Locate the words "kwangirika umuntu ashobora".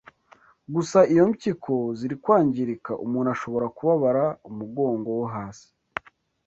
2.23-3.65